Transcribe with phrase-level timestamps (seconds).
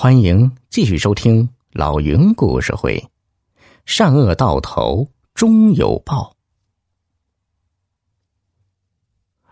[0.00, 3.04] 欢迎继续收听老云故事会，
[3.84, 6.36] 善恶到头终有报。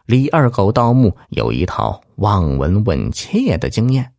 [0.05, 4.13] 李二狗盗墓有一套望闻问切的经验，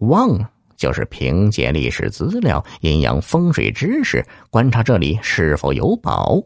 [0.00, 0.38] 望
[0.76, 6.38] 就是凭借历史资料、阴阳风水知识观察这里是否有宝，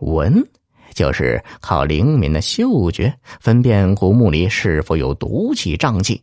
[0.00, 0.46] 闻
[0.92, 6.22] 就是靠灵敏的嗅觉分辨古墓里是否有毒气瘴气，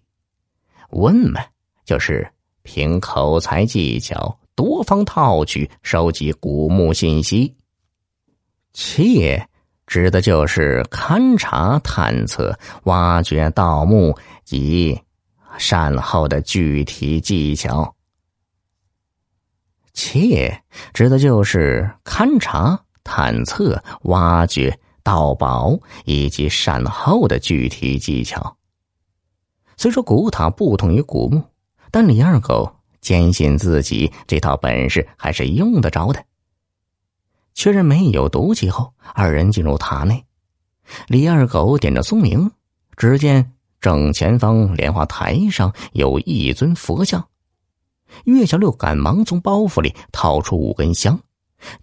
[0.92, 1.42] 问嘛。
[1.86, 2.28] 就是
[2.64, 7.54] 凭口才技巧多方套取收集古墓信息，
[8.74, 9.48] 切
[9.86, 14.98] 指的就是勘察、探测、挖掘盗墓及
[15.58, 17.94] 善后的具体技巧。
[19.94, 20.64] 切
[20.94, 28.56] 指的就是勘察、探测、挖掘盗宝以及善后的具体技巧。
[29.76, 31.44] 虽说古塔不同于古墓。
[31.94, 32.68] 但李二狗
[33.02, 36.20] 坚信自己这套本事还是用得着的。
[37.54, 40.26] 确认没有毒气后，二人进入塔内。
[41.06, 42.50] 李二狗点着松明，
[42.98, 47.24] 只见正前方莲花台上有一尊佛像。
[48.24, 51.20] 岳小六赶忙从包袱里掏出五根香，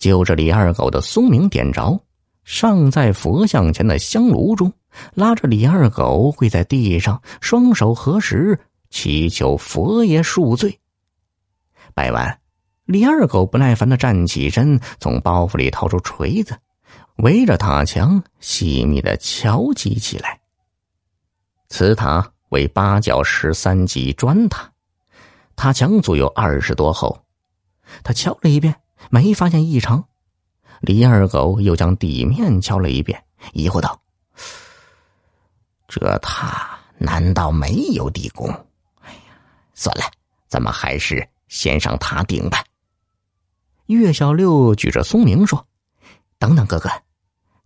[0.00, 1.96] 就着李二狗的松明点着，
[2.42, 4.72] 上在佛像前的香炉中，
[5.14, 8.58] 拉着李二狗跪在地上，双手合十。
[8.90, 10.80] 祈求佛爷恕罪。
[11.94, 12.40] 拜完，
[12.84, 16.58] 李二狗不耐烦的站起身，从包袱里掏出锤子，
[17.16, 20.40] 围着塔墙细密的敲击起来。
[21.68, 24.72] 此塔为八角十三级砖塔，
[25.56, 27.24] 塔墙足有二十多厚。
[28.02, 28.76] 他敲了一遍，
[29.10, 30.04] 没发现异常。
[30.80, 34.00] 李二狗又将底面敲了一遍，疑惑道
[35.86, 38.48] ：“这塔难道没有地宫？”
[39.80, 40.04] 算了，
[40.46, 42.62] 咱们还是先上塔顶吧。
[43.86, 45.66] 岳小六举着松明说
[46.38, 46.90] ：“等等，哥哥，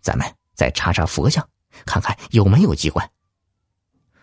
[0.01, 1.45] 咱们再查查佛像，
[1.85, 3.11] 看看有没有机关。”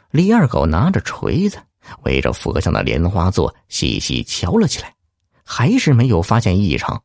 [0.09, 1.62] 李二狗拿着锤子，
[2.03, 4.96] 围着佛像的莲花座细细敲了起来，
[5.44, 7.03] 还是没有发现异常。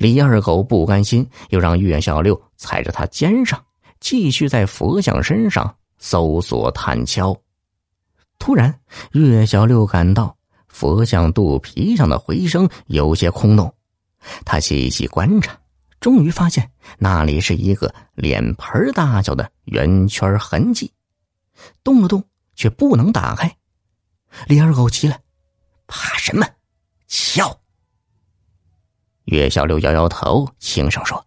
[0.00, 3.64] 李二狗不甘心，又让岳小六踩着他肩上，
[4.00, 7.36] 继续在佛像身上搜索探敲。
[8.38, 8.80] 突然，
[9.12, 10.36] 岳小六感到
[10.68, 13.72] 佛像肚皮上的回声有些空洞，
[14.44, 15.58] 他细细观察，
[16.00, 20.92] 终于发现那里是一个脸盆大小的圆圈痕迹，
[21.82, 22.22] 动了动
[22.54, 23.56] 却不能打开。
[24.46, 25.18] 李二狗急了
[25.86, 26.46] ：“怕什么？
[27.06, 27.60] 敲！”
[29.26, 31.24] 岳小六摇摇头，轻声说：“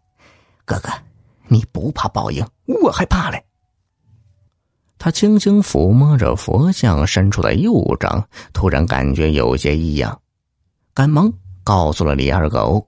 [0.66, 0.90] 哥哥，
[1.47, 3.44] 你不怕报应，我还怕嘞。”
[5.00, 10.19] 他轻轻抚摸着佛像伸出的右掌，突然感觉有些异样，
[10.94, 11.31] 赶忙
[11.63, 12.88] 告诉了李二狗。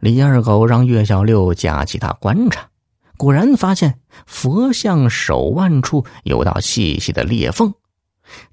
[0.00, 2.68] 李二狗让岳小六架起他观察，
[3.16, 7.72] 果然发现佛像手腕处有道细细的裂缝。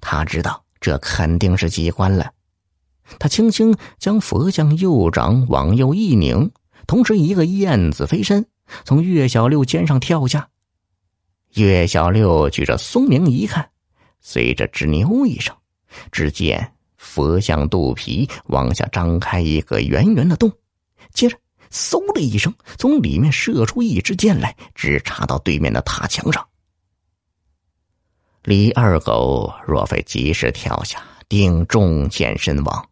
[0.00, 2.30] 他知道这肯定是机关了。
[3.18, 6.50] 他轻轻将佛像右掌往右一拧，
[6.86, 8.44] 同时一个燕子飞身，
[8.84, 10.48] 从岳小六肩上跳下。
[11.54, 13.68] 岳小六举着松明一看，
[14.20, 15.54] 随着吱扭一声，
[16.12, 20.52] 只见佛像肚皮往下张开一个圆圆的洞，
[21.12, 21.36] 接着
[21.70, 26.46] 嗖的一声，从里面射出一支箭来，直插到对面的塔墙上。
[28.44, 32.88] 李二狗若非及时跳下，定中箭身亡。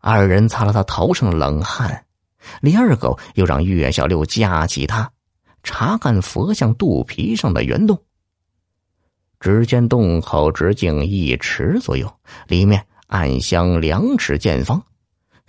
[0.00, 2.06] 二人擦了他头上的冷汗，
[2.60, 5.10] 李二狗又让岳小六架起他。
[5.68, 8.02] 查看佛像肚皮上的圆洞，
[9.38, 12.10] 只见洞口直径一尺左右，
[12.46, 14.82] 里面暗箱两尺见方，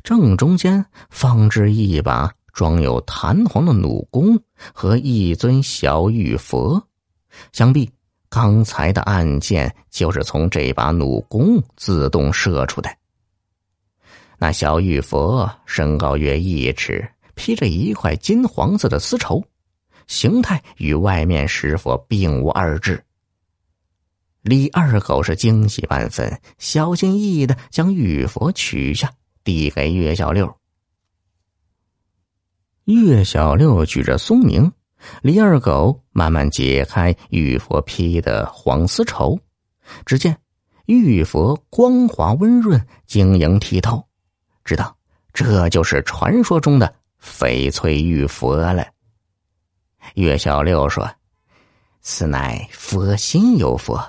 [0.04, 4.38] 正中间放置一把装有弹簧的弩弓
[4.74, 6.86] 和一尊小玉佛，
[7.54, 7.90] 想必
[8.28, 12.94] 刚才的暗箭就是从这把弩弓自动射出的。
[14.38, 19.42] 那小玉佛身高约一尺，披着一块金黄色的丝绸。
[20.10, 23.02] 形态与外面石佛并无二致。
[24.42, 29.14] 李二狗是惊喜万分，小心翼翼的将玉佛取下，
[29.44, 30.54] 递给岳小六。
[32.86, 34.72] 岳小六举着松明，
[35.22, 39.40] 李二狗慢慢解开玉佛披的黄丝绸，
[40.08, 40.36] 只见
[40.88, 44.04] 玉佛光滑温润、晶莹剔透，
[44.64, 44.98] 知道
[45.34, 46.92] 这就是传说中的
[47.22, 48.88] 翡翠玉佛了。
[50.16, 51.10] 岳小六说
[52.02, 54.00] ：“此乃佛心有佛，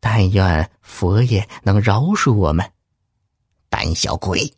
[0.00, 2.68] 但愿佛爷能饶恕我们，
[3.68, 4.52] 胆小鬼！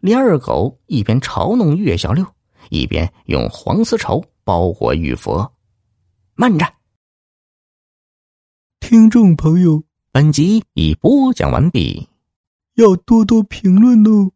[0.00, 2.24] 李二狗一边嘲弄岳小六，
[2.70, 5.52] 一边用黄丝绸包裹玉佛。
[6.34, 6.66] 慢着，
[8.80, 12.08] 听众朋友，本集已播讲完毕，
[12.74, 14.30] 要多多评论哦。